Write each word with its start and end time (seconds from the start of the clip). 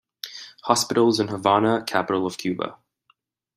Hospitals 0.63 1.19
in 1.19 1.27
Havana, 1.27 1.83
capital 1.85 2.25
of 2.25 2.35
Cuba. 2.39 2.75